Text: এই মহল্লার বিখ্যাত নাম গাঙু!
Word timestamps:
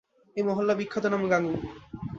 এই 0.35 0.43
মহল্লার 0.47 0.79
বিখ্যাত 0.79 1.05
নাম 1.05 1.23
গাঙু! 1.31 1.53